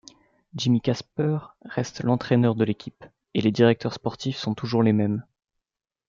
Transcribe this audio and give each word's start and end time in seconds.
Jimmy 0.55 0.81
Casper 0.81 1.37
reste 1.63 2.01
l'entraîneur 2.01 2.55
de 2.55 2.63
l'équipe 2.63 3.05
et 3.35 3.41
les 3.41 3.51
directeurs 3.51 3.93
sportifs 3.93 4.37
sont 4.37 4.55
toujours 4.55 4.81
les 4.81 4.93
mêmes. 4.93 5.23